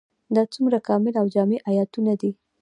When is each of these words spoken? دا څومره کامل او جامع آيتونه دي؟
دا 0.35 0.43
څومره 0.53 0.77
کامل 0.87 1.13
او 1.21 1.25
جامع 1.33 1.57
آيتونه 1.69 2.13
دي؟ 2.21 2.31